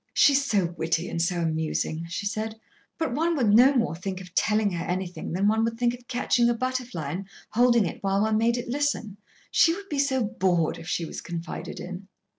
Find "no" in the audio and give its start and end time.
3.53-3.75